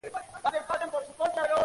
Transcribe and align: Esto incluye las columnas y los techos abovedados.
Esto 0.03 0.19
incluye 0.35 0.57
las 0.57 0.65
columnas 0.65 0.89
y 0.93 0.95
los 0.95 1.07
techos 1.09 1.19
abovedados. 1.27 1.59